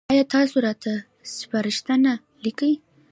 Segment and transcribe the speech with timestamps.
[0.11, 0.91] ایا تاسو راته
[1.37, 2.11] سپارښتنه
[2.43, 2.73] لیکئ؟